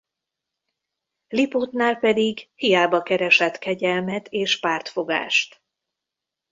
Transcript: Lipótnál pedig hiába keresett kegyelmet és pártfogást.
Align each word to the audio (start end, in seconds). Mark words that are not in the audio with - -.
Lipótnál 1.27 1.95
pedig 1.97 2.49
hiába 2.55 3.01
keresett 3.03 3.57
kegyelmet 3.57 4.27
és 4.27 4.59
pártfogást. 4.59 5.63